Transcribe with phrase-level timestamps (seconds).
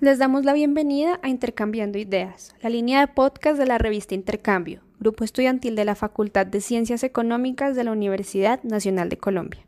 [0.00, 4.80] Les damos la bienvenida a Intercambiando Ideas, la línea de podcast de la revista Intercambio,
[5.00, 9.66] grupo estudiantil de la Facultad de Ciencias Económicas de la Universidad Nacional de Colombia.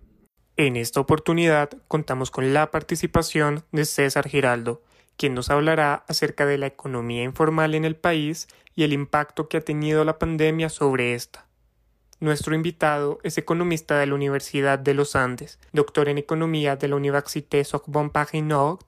[0.56, 4.84] En esta oportunidad contamos con la participación de César Giraldo,
[5.16, 9.56] quien nos hablará acerca de la economía informal en el país y el impacto que
[9.56, 11.48] ha tenido la pandemia sobre esta.
[12.20, 16.96] Nuestro invitado es economista de la Universidad de los Andes, doctor en economía de la
[16.96, 18.84] Université Sorbonne Paris Nord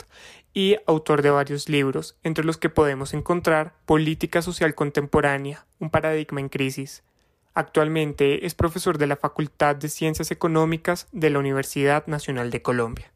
[0.55, 6.41] y autor de varios libros, entre los que podemos encontrar Política Social Contemporánea, un paradigma
[6.41, 7.03] en crisis.
[7.55, 13.13] Actualmente es profesor de la Facultad de Ciencias Económicas de la Universidad Nacional de Colombia.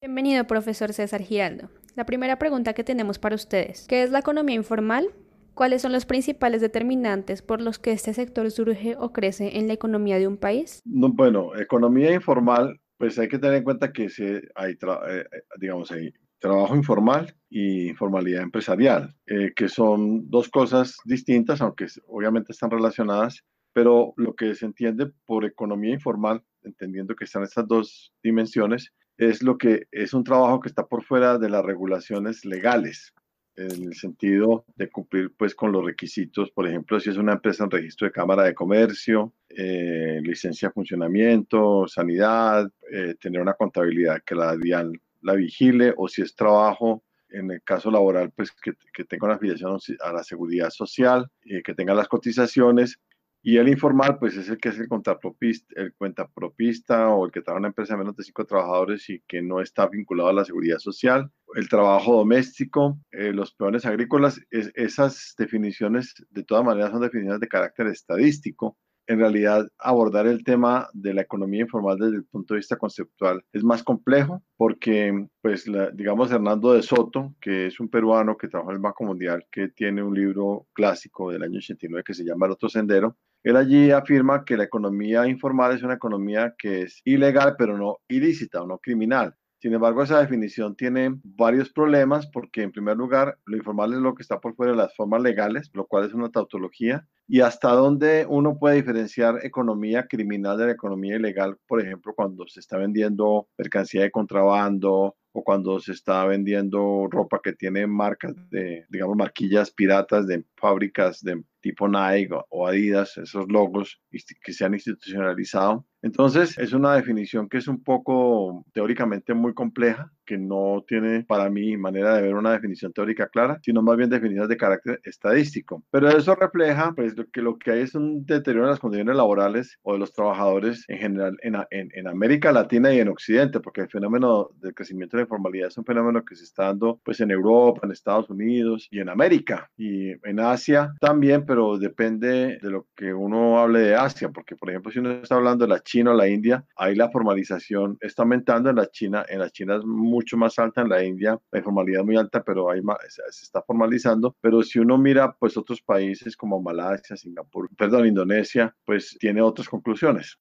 [0.00, 1.68] Bienvenido, profesor César Giraldo.
[1.94, 5.08] La primera pregunta que tenemos para ustedes, ¿qué es la economía informal?
[5.56, 9.72] ¿Cuáles son los principales determinantes por los que este sector surge o crece en la
[9.72, 10.82] economía de un país?
[10.84, 14.10] bueno, economía informal, pues hay que tener en cuenta que
[14.54, 14.76] hay, eh,
[15.08, 15.24] eh,
[15.58, 22.52] digamos, hay trabajo informal y informalidad empresarial, eh, que son dos cosas distintas, aunque obviamente
[22.52, 28.12] están relacionadas, pero lo que se entiende por economía informal, entendiendo que están estas dos
[28.22, 33.14] dimensiones, es lo que es un trabajo que está por fuera de las regulaciones legales
[33.56, 37.64] en el sentido de cumplir pues con los requisitos, por ejemplo, si es una empresa
[37.64, 44.22] en registro de Cámara de Comercio, eh, licencia de funcionamiento, sanidad, eh, tener una contabilidad
[44.24, 48.74] que la DIAN la vigile, o si es trabajo, en el caso laboral, pues que,
[48.92, 53.00] que tenga una afiliación a la seguridad social, eh, que tenga las cotizaciones,
[53.48, 57.42] y el informal, pues es el que es el contrapropista, el cuentapropista o el que
[57.42, 60.32] trabaja en una empresa de menos de cinco trabajadores y que no está vinculado a
[60.32, 61.30] la seguridad social.
[61.54, 67.46] El trabajo doméstico, eh, los peones agrícolas, esas definiciones de todas maneras son definiciones de
[67.46, 68.76] carácter estadístico.
[69.06, 73.44] En realidad, abordar el tema de la economía informal desde el punto de vista conceptual
[73.52, 78.72] es más complejo porque, pues, digamos, Hernando de Soto, que es un peruano que trabaja
[78.72, 82.46] en el Banco Mundial, que tiene un libro clásico del año 89 que se llama
[82.46, 83.16] El otro sendero,
[83.46, 87.98] él allí afirma que la economía informal es una economía que es ilegal, pero no
[88.08, 89.36] ilícita o no criminal.
[89.60, 94.16] Sin embargo, esa definición tiene varios problemas porque, en primer lugar, lo informal es lo
[94.16, 97.70] que está por fuera de las formas legales, lo cual es una tautología, y hasta
[97.70, 102.78] dónde uno puede diferenciar economía criminal de la economía ilegal, por ejemplo, cuando se está
[102.78, 109.18] vendiendo mercancía de contrabando o cuando se está vendiendo ropa que tiene marcas de, digamos,
[109.18, 114.00] marquillas piratas de fábricas de tipo Nike o Adidas, esos logos
[114.42, 115.86] que se han institucionalizado.
[116.00, 121.48] Entonces, es una definición que es un poco teóricamente muy compleja, que no tiene para
[121.48, 125.84] mí manera de ver una definición teórica clara, sino más bien definiciones de carácter estadístico.
[125.90, 129.78] Pero eso refleja pues que lo que hay es un deterioro en las condiciones laborales
[129.82, 133.82] o de los trabajadores en general en, en, en América Latina y en Occidente, porque
[133.82, 137.20] el fenómeno del crecimiento de la informalidad es un fenómeno que se está dando pues
[137.20, 142.70] en Europa, en Estados Unidos y en América y en Asia también, pero depende de
[142.70, 145.80] lo que uno hable de Asia, porque por ejemplo si uno está hablando de la
[145.80, 149.76] China o la India, ahí la formalización está aumentando en la China, en la China
[149.76, 149.84] es
[150.16, 153.60] mucho más alta, en la India la informalidad es muy alta, pero ahí se está
[153.60, 159.42] formalizando, pero si uno mira pues otros países como Malasia, Singapur, perdón, Indonesia, pues tiene
[159.42, 160.38] otras conclusiones.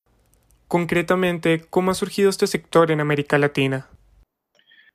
[0.69, 3.89] Concretamente, ¿cómo ha surgido este sector en América Latina?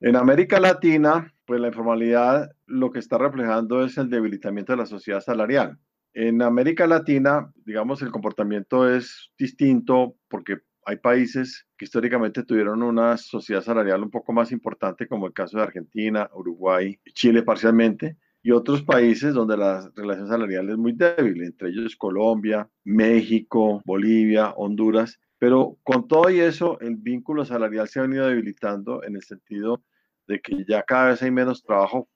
[0.00, 4.86] En América Latina, pues la informalidad lo que está reflejando es el debilitamiento de la
[4.86, 5.78] sociedad salarial.
[6.14, 10.56] En América Latina, digamos, el comportamiento es distinto porque
[10.90, 15.56] hay países que históricamente tuvieron una sociedad salarial un poco más importante, como el caso
[15.56, 21.44] de Argentina, Uruguay, Chile parcialmente, y otros países donde la relación salarial es muy débil,
[21.44, 25.20] entre ellos Colombia, México, Bolivia, Honduras.
[25.38, 29.84] Pero con todo y eso, el vínculo salarial se ha venido debilitando en el sentido
[30.26, 32.08] de que ya cada vez hay menos trabajo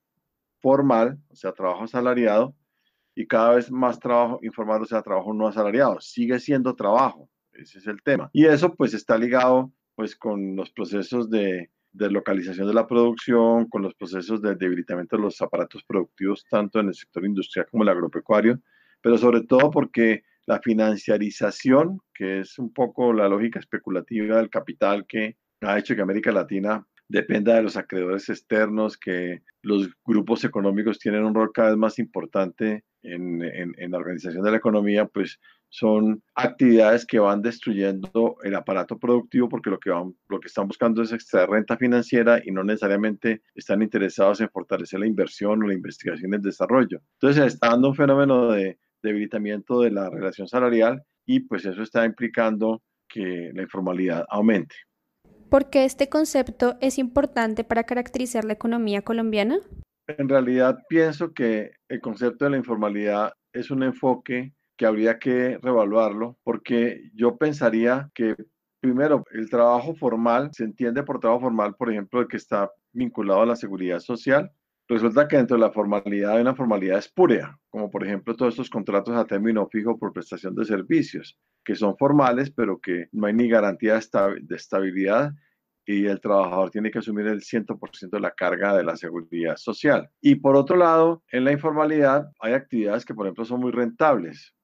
[0.60, 2.56] formal, o sea, trabajo asalariado,
[3.14, 6.00] y cada vez más trabajo informal, o sea, trabajo no asalariado.
[6.00, 8.30] Sigue siendo trabajo, ese es el tema.
[8.32, 13.68] Y eso pues está ligado pues con los procesos de, de localización de la producción,
[13.68, 17.84] con los procesos de debilitamiento de los aparatos productivos, tanto en el sector industrial como
[17.84, 18.60] el agropecuario,
[19.00, 25.06] pero sobre todo porque la financiarización, que es un poco la lógica especulativa del capital
[25.06, 30.98] que ha hecho que América Latina dependa de los acreedores externos, que los grupos económicos
[30.98, 35.38] tienen un rol cada vez más importante en, en, la organización de la economía, pues
[35.74, 40.68] son actividades que van destruyendo el aparato productivo porque lo que, van, lo que están
[40.68, 45.66] buscando es extraer renta financiera y no necesariamente están interesados en fortalecer la inversión o
[45.66, 47.00] la investigación y el desarrollo.
[47.14, 51.82] Entonces se está dando un fenómeno de debilitamiento de la relación salarial y pues eso
[51.82, 54.76] está implicando que la informalidad aumente.
[55.50, 59.58] ¿Por qué este concepto es importante para caracterizar la economía colombiana?
[60.06, 65.58] En realidad pienso que el concepto de la informalidad es un enfoque que habría que
[65.62, 68.36] revaluarlo porque yo pensaría que
[68.80, 73.42] primero el trabajo formal se entiende por trabajo formal, por ejemplo, el que está vinculado
[73.42, 74.50] a la seguridad social.
[74.86, 78.68] Resulta que dentro de la formalidad hay una formalidad espúrea, como por ejemplo todos estos
[78.68, 83.32] contratos a término fijo por prestación de servicios, que son formales, pero que no hay
[83.32, 85.32] ni garantía de estabilidad
[85.86, 90.08] y el trabajador tiene que asumir el 100% de la carga de la seguridad social.
[90.20, 94.54] Y por otro lado, en la informalidad hay actividades que, por ejemplo, son muy rentables.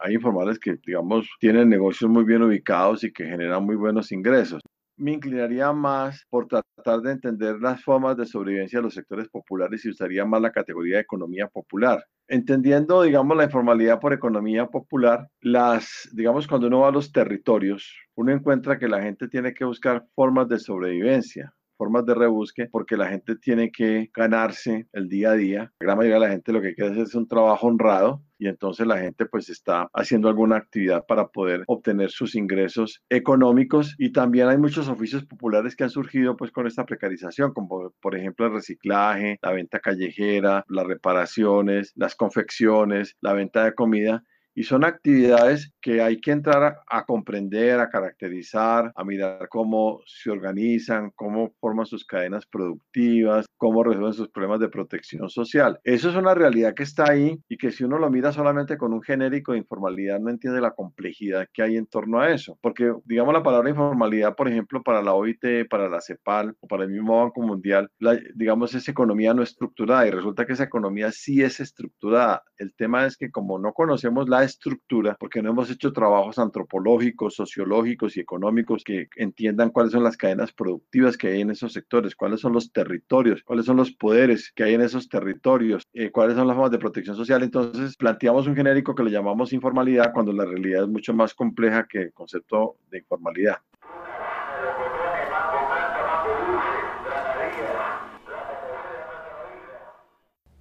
[0.00, 4.62] Hay informales que, digamos, tienen negocios muy bien ubicados y que generan muy buenos ingresos
[4.96, 9.84] me inclinaría más por tratar de entender las formas de sobrevivencia de los sectores populares
[9.84, 12.04] y usaría más la categoría de economía popular.
[12.28, 17.94] Entendiendo, digamos, la informalidad por economía popular, las, digamos, cuando uno va a los territorios,
[18.14, 22.96] uno encuentra que la gente tiene que buscar formas de sobrevivencia formas de rebusque porque
[22.96, 25.72] la gente tiene que ganarse el día a día.
[25.80, 28.48] La gran mayoría de la gente lo que quiere hacer es un trabajo honrado y
[28.48, 34.12] entonces la gente pues está haciendo alguna actividad para poder obtener sus ingresos económicos y
[34.12, 38.46] también hay muchos oficios populares que han surgido pues con esta precarización como por ejemplo
[38.46, 44.22] el reciclaje, la venta callejera, las reparaciones, las confecciones, la venta de comida
[44.56, 50.30] y son actividades que hay que entrar a, comprender, a caracterizar, a mirar cómo se
[50.30, 55.78] organizan, cómo forman sus cadenas productivas, cómo resuelven sus problemas de protección social.
[55.84, 58.94] Eso es una realidad que está ahí y que si uno lo mira solamente con
[58.94, 62.58] un genérico de informalidad no entiende la complejidad que hay en torno a eso.
[62.62, 66.84] Porque digamos la palabra informalidad, por ejemplo, para la OIT, para la CEPAL o para
[66.84, 67.90] el mismo Banco Mundial,
[68.34, 72.42] digamos es economía no estructurada y resulta que esa economía sí es estructurada.
[72.56, 77.34] El tema es que como no conocemos la estructura, porque no hemos hecho trabajos antropológicos,
[77.34, 82.16] sociológicos y económicos que entiendan cuáles son las cadenas productivas que hay en esos sectores,
[82.16, 86.36] cuáles son los territorios, cuáles son los poderes que hay en esos territorios, eh, cuáles
[86.36, 87.42] son las formas de protección social.
[87.42, 91.86] Entonces planteamos un genérico que le llamamos informalidad cuando la realidad es mucho más compleja
[91.86, 93.58] que el concepto de informalidad.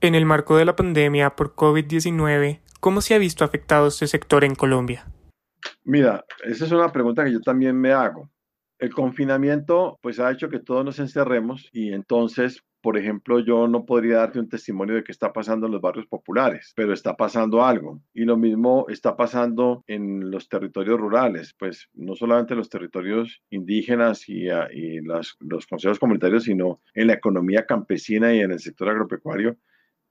[0.02, 4.44] En el marco de la pandemia por COVID-19, ¿Cómo se ha visto afectado este sector
[4.44, 5.08] en Colombia?
[5.86, 8.30] Mira, esa es una pregunta que yo también me hago.
[8.78, 13.86] El confinamiento pues ha hecho que todos nos encerremos y entonces, por ejemplo, yo no
[13.86, 17.66] podría darte un testimonio de qué está pasando en los barrios populares, pero está pasando
[17.66, 18.04] algo.
[18.14, 23.42] Y lo mismo está pasando en los territorios rurales, pues no solamente en los territorios
[23.50, 25.36] indígenas y, ah, y los
[25.68, 29.58] consejos comunitarios, sino en la economía campesina y en el sector agropecuario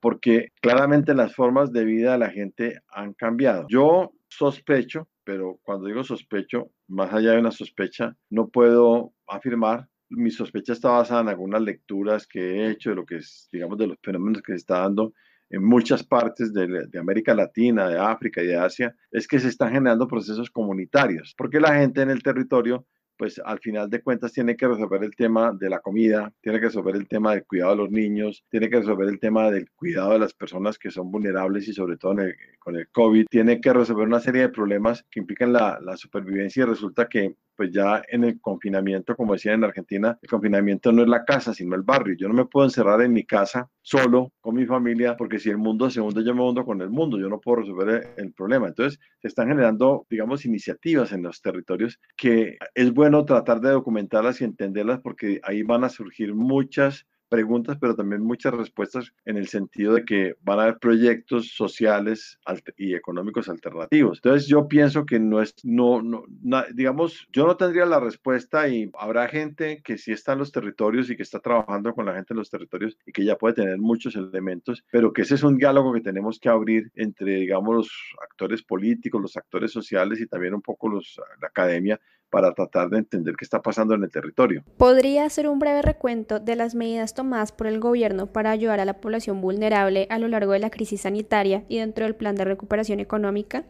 [0.05, 3.65] porque claramente las formas de vida de la gente han cambiado.
[3.71, 9.89] Yo sospecho, pero cuando digo sospecho, más allá de una sospecha, no puedo afirmar.
[10.11, 13.79] Mi sospecha está basada en algunas lecturas que he hecho de lo que es, digamos,
[13.79, 15.15] de los fenómenos que se está dando
[15.49, 19.49] en muchas partes de, de, América Latina, de África y de Asia, es que se
[19.49, 22.87] están generando procesos comunitarios, porque la gente en el territorio
[23.25, 26.67] pues al final de cuentas tiene que resolver el tema de la comida, tiene que
[26.67, 30.13] resolver el tema del cuidado de los niños, tiene que resolver el tema del cuidado
[30.13, 32.17] de las personas que son vulnerables y sobre todo
[32.59, 36.65] con el COVID, tiene que resolver una serie de problemas que implican la, la supervivencia
[36.65, 41.03] y resulta que pues ya en el confinamiento, como decía en Argentina, el confinamiento no
[41.03, 42.17] es la casa, sino el barrio.
[42.19, 45.59] Yo no me puedo encerrar en mi casa solo con mi familia, porque si el
[45.59, 48.69] mundo se hunde, yo me hundo con el mundo, yo no puedo resolver el, problema.
[48.69, 54.41] Entonces, se están generando, digamos, iniciativas en los territorios que es bueno tratar de documentarlas
[54.41, 59.49] y entenderlas, porque ahí van a surgir muchas preguntas, pero también muchas respuestas en el
[59.49, 62.39] sentido de que van a haber proyectos sociales
[62.77, 64.19] y económicos alternativos.
[64.19, 66.25] Entonces yo pienso que no es, no, no,
[66.73, 71.11] digamos, yo no tendría la respuesta y habrá gente que sí está en los territorios
[71.11, 73.79] y que está trabajando con la gente en los territorios y que ya puede tener
[73.79, 77.91] muchos elementos, pero que ese es un diálogo que tenemos que abrir entre, digamos, los
[78.23, 82.01] actores políticos, los actores sociales y también un poco los, la academia
[82.35, 84.65] para tratar de entender qué está pasando en el territorio.
[84.77, 88.85] ¿Podría hacer un breve recuento de las medidas tomadas por el gobierno para ayudar a
[88.85, 92.45] la población vulnerable a lo largo de la crisis sanitaria y dentro del plan de
[92.45, 93.67] recuperación económica?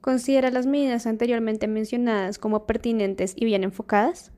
[0.00, 4.32] ¿Considera las medidas anteriormente mencionadas como pertinentes y bien enfocadas?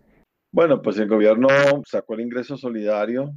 [0.50, 1.46] Bueno, pues el gobierno
[1.86, 3.30] sacó el ingreso solidario,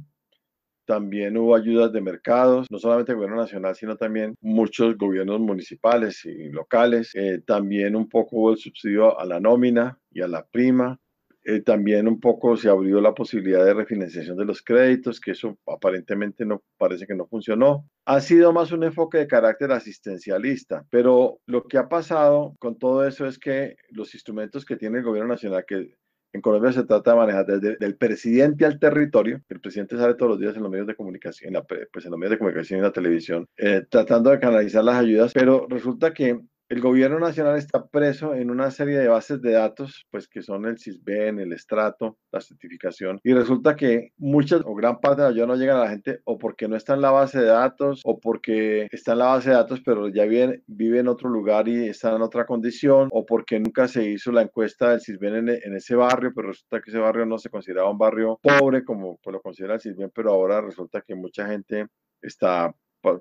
[0.84, 6.24] también hubo ayudas de mercados, no solamente el gobierno nacional, sino también muchos gobiernos municipales
[6.24, 7.14] y locales.
[7.14, 10.98] Eh, también un poco hubo el subsidio a la nómina y a la prima.
[11.44, 15.58] Eh, también un poco se abrió la posibilidad de refinanciación de los créditos, que eso
[15.66, 17.88] aparentemente no parece que no funcionó.
[18.04, 23.06] Ha sido más un enfoque de carácter asistencialista, pero lo que ha pasado con todo
[23.06, 25.96] eso es que los instrumentos que tiene el gobierno nacional, que
[26.32, 29.40] en Colombia se trata de manejar desde el presidente al territorio.
[29.48, 31.62] El presidente sale todos los días en los medios de comunicación, en
[31.92, 34.96] pues en los medios de comunicación y en la televisión, eh, tratando de canalizar las
[34.96, 36.40] ayudas, pero resulta que
[36.72, 40.64] el gobierno nacional está preso en una serie de bases de datos, pues que son
[40.64, 45.46] el CISBEN, el estrato, la certificación, y resulta que muchas o gran parte de la
[45.46, 48.18] no llegan a la gente o porque no está en la base de datos o
[48.18, 51.88] porque está en la base de datos pero ya vive, vive en otro lugar y
[51.88, 55.94] está en otra condición o porque nunca se hizo la encuesta del CISBEN en, ese
[55.94, 59.42] barrio, pero resulta que ese barrio no se consideraba un barrio pobre como pues, lo
[59.42, 61.86] considera el CISBEN, pero ahora resulta que mucha gente
[62.22, 62.74] está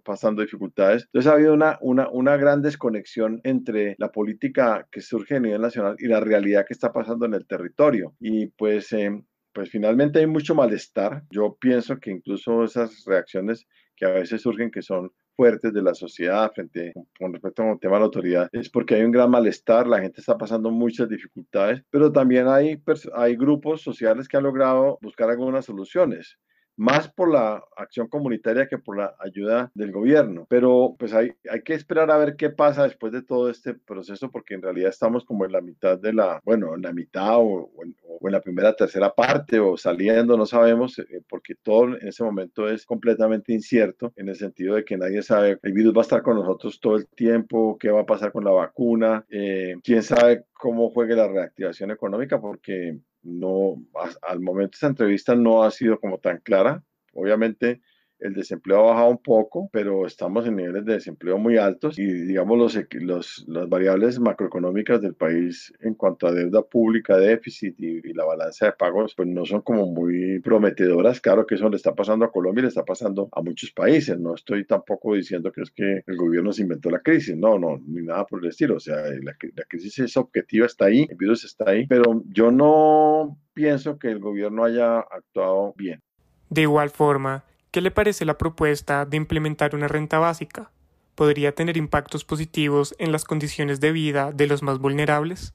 [0.03, 1.03] pasando dificultades.
[1.05, 5.61] Entonces ha habido una, una, una, gran desconexión entre la política que surge a nivel
[5.61, 8.15] nacional y la realidad que está pasando en el territorio.
[8.19, 9.23] Y pues, eh,
[9.53, 11.23] pues finalmente hay mucho malestar.
[11.31, 15.93] Yo pienso que incluso esas reacciones que a veces surgen que son fuertes de la
[15.93, 19.29] sociedad frente con respecto a un tema de la autoridad es porque hay un gran
[19.29, 22.81] malestar, la gente está pasando muchas dificultades, pero también hay,
[23.15, 26.37] hay grupos sociales que han logrado buscar algunas soluciones
[26.81, 30.47] más por la acción comunitaria que por la ayuda del gobierno.
[30.49, 34.31] Pero pues hay, hay que esperar a ver qué pasa después de todo este proceso,
[34.31, 37.69] porque en realidad estamos como en la mitad de la, bueno, en la mitad o,
[37.83, 37.95] en,
[38.31, 42.85] la primera, tercera parte o saliendo, no sabemos, eh, porque todo en ese momento es
[42.85, 46.37] completamente incierto, en el sentido de que nadie sabe, el virus va a estar con
[46.37, 50.89] nosotros todo el tiempo, qué va a pasar con la vacuna, eh, quién sabe cómo
[50.89, 53.75] juegue la reactivación económica, porque no,
[54.21, 56.83] al momento esta entrevista no ha sido como tan clara.
[57.13, 57.81] Obviamente
[58.21, 62.05] el desempleo ha bajado un poco, pero estamos en niveles de desempleo muy altos y
[62.05, 68.11] digamos los, los las variables macroeconómicas del país en cuanto a deuda pública, déficit y,
[68.13, 71.21] la balanza de pagos, pues no son como muy prometedoras.
[71.21, 74.19] Claro que eso le está pasando a Colombia y le está pasando a muchos países.
[74.19, 77.79] No estoy tampoco diciendo que es que el gobierno se inventó la crisis, no, no,
[77.87, 78.75] ni nada por el estilo.
[78.75, 82.51] O sea, la, la crisis es objetiva, está ahí, el virus está ahí, pero yo
[82.51, 86.01] no pienso que el gobierno haya actuado bien.
[86.49, 90.73] De igual forma, ¿Qué le parece la propuesta de implementar una renta básica?
[91.15, 95.53] ¿Podría tener impactos positivos en las condiciones de vida de los más vulnerables?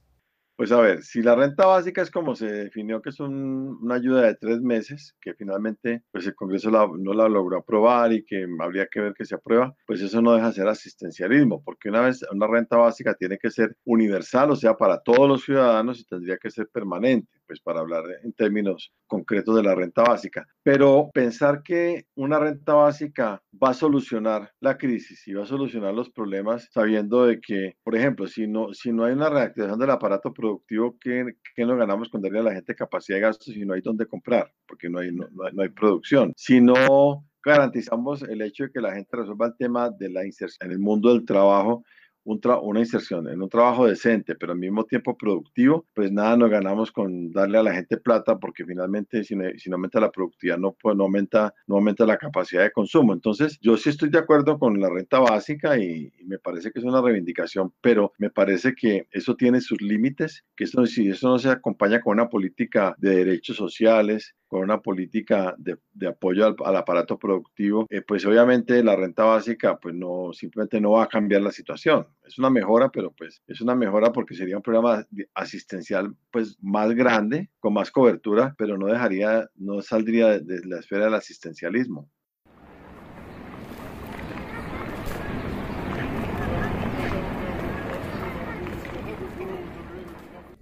[0.57, 4.23] Pues a ver, si la renta básica es como se definió que es una ayuda
[4.23, 8.87] de tres meses, que finalmente pues el Congreso no la logró aprobar y que habría
[8.87, 12.25] que ver que se aprueba, pues eso no deja de ser asistencialismo, porque una vez
[12.33, 16.39] una renta básica tiene que ser universal, o sea, para todos los ciudadanos y tendría
[16.39, 20.47] que ser permanente pues para hablar en términos concretos de la renta básica.
[20.63, 25.95] Pero pensar que una renta básica va a solucionar la crisis y va a solucionar
[25.95, 29.91] los problemas sabiendo de que, por ejemplo, si no, si no hay una reactivación del
[29.91, 31.25] aparato productivo, ¿qué,
[31.55, 34.07] qué nos ganamos con darle a la gente capacidad de gasto si no hay dónde
[34.07, 34.53] comprar?
[34.67, 36.33] Porque no hay, no, no hay producción.
[36.37, 40.69] Si no garantizamos el hecho de que la gente resuelva el tema de la inserción
[40.69, 41.85] en el mundo del trabajo,
[42.27, 46.91] una inserción en un trabajo decente, pero al mismo tiempo productivo, pues nada nos ganamos
[46.91, 50.59] con darle a la gente plata porque finalmente si no, si no aumenta la productividad
[50.59, 53.13] no, pues, no, aumenta, no aumenta la capacidad de consumo.
[53.13, 56.85] Entonces yo sí estoy de acuerdo con la renta básica y, me parece que es
[56.85, 61.39] una reivindicación, pero me parece que eso tiene sus límites, que eso, si eso no
[61.39, 66.77] se acompaña con una política de derechos sociales, con una política de, de apoyo al,
[66.77, 71.43] aparato productivo, eh, pues obviamente la renta básica pues no, simplemente no va a cambiar
[71.43, 72.07] la situación.
[72.25, 76.93] Es una mejora, pero pues es una mejora porque sería un programa asistencial pues más
[76.95, 82.11] grande, con más cobertura, pero no dejaría, no saldría de la esfera del asistencialismo.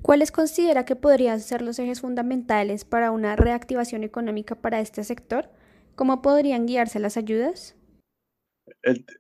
[0.05, 5.49] ¿Cuáles considera que podrían ser los ejes fundamentales para una reactivación económica para este sector?
[5.95, 7.75] ¿Cómo podrían guiarse las ayudas?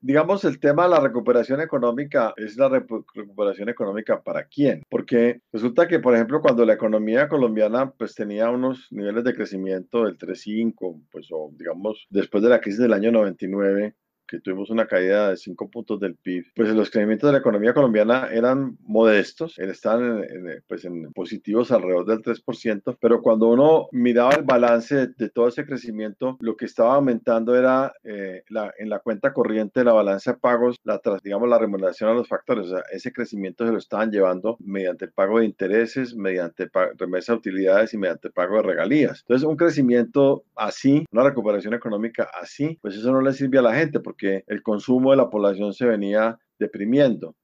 [0.00, 5.88] digamos, el tema de la recuperación económica es la recuperación económica para quién, porque resulta
[5.88, 11.02] que, por ejemplo, cuando la economía colombiana pues tenía unos niveles de crecimiento del 3,5,
[11.10, 13.94] pues o digamos, después de la crisis del año 99,
[14.26, 17.74] que tuvimos una caída de 5 puntos del PIB, pues los crecimientos de la economía
[17.74, 24.34] colombiana eran modestos, estaban en, pues en positivos alrededor del 3%, pero cuando uno miraba
[24.34, 29.00] el balance de, todo ese crecimiento, lo que estaba aumentando era eh, la, en la
[29.00, 32.84] cuenta corriente la balanza de pagos, la, digamos la remuneración a los factores, o sea,
[32.92, 37.94] ese crecimiento se lo estaban llevando mediante el pago de intereses, mediante remesa de utilidades
[37.94, 39.20] y mediante pago de regalías.
[39.20, 43.74] Entonces, un crecimiento así, una recuperación económica así, pues eso no le sirve a la
[43.74, 44.13] gente porque
[44.46, 47.34] el consumo de la población se venía deprimiendo.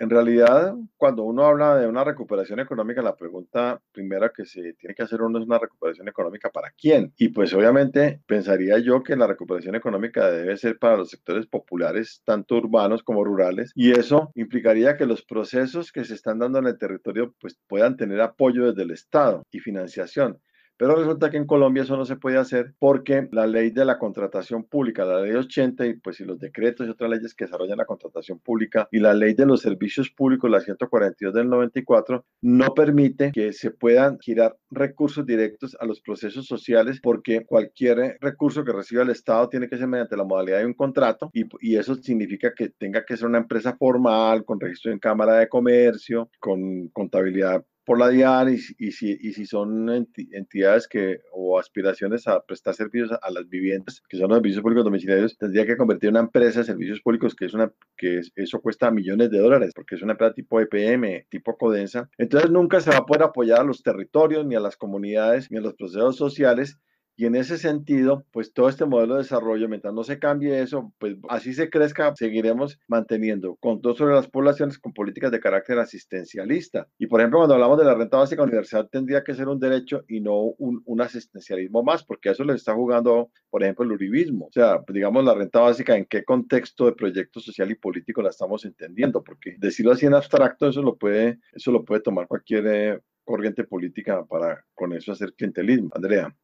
[0.00, 4.94] en realidad, cuando uno habla de una recuperación económica, la pregunta primera que se tiene
[4.94, 7.12] que hacer uno es una recuperación económica para quién.
[7.18, 12.22] Y pues obviamente pensaría yo que la recuperación económica debe ser para los sectores populares,
[12.24, 16.68] tanto urbanos como rurales, y eso implicaría que los procesos que se están dando en
[16.68, 20.40] el territorio pues puedan tener apoyo desde el Estado y financiación.
[20.80, 23.98] Pero resulta que en Colombia eso no se puede hacer porque la ley de la
[23.98, 27.76] contratación pública, la ley 80 y pues y los decretos y otras leyes que desarrollan
[27.76, 32.72] la contratación pública y la ley de los servicios públicos, la 142 del 94, no
[32.72, 38.72] permite que se puedan girar recursos directos a los procesos sociales porque cualquier recurso que
[38.72, 41.94] reciba el Estado tiene que ser mediante la modalidad de un contrato y, y eso
[41.96, 46.88] significa que tenga que ser una empresa formal, con registro en Cámara de Comercio, con
[46.88, 49.88] contabilidad por la DIAN y, si, y si son
[50.32, 54.84] entidades que o aspiraciones a prestar servicios a, las viviendas, que son los servicios públicos
[54.84, 58.90] domiciliarios, tendría que convertir una empresa de servicios públicos que es una que eso cuesta
[58.90, 62.08] millones de dólares porque es una empresa tipo EPM, tipo Codensa.
[62.18, 65.58] Entonces nunca se va a poder apoyar a los territorios ni a las comunidades ni
[65.58, 66.78] a los procesos sociales
[67.20, 70.90] y en ese sentido, pues todo este modelo de desarrollo, mientras no se cambie eso,
[70.96, 76.88] pues así se crezca, seguiremos manteniendo control sobre las poblaciones con políticas de carácter asistencialista.
[76.96, 80.02] Y por ejemplo, cuando hablamos de la renta básica universal, tendría que ser un derecho
[80.08, 84.46] y no un, asistencialismo más, porque eso le está jugando, por ejemplo, el uribismo.
[84.46, 88.30] O sea, digamos, la renta básica, ¿en qué contexto de proyecto social y político la
[88.30, 89.22] estamos entendiendo?
[89.22, 93.64] Porque decirlo así en abstracto, eso lo puede, eso lo puede tomar cualquier eh, corriente
[93.64, 95.90] política para con eso hacer clientelismo.
[95.94, 96.34] Andrea.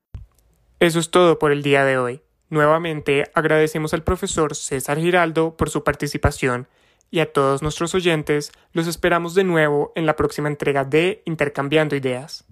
[0.79, 2.21] Eso es todo por el día de hoy.
[2.51, 6.69] Nuevamente agradecemos al profesor César Giraldo por su participación
[7.11, 11.97] y a todos nuestros oyentes los esperamos de nuevo en la próxima entrega de Intercambiando
[11.97, 12.45] Ideas.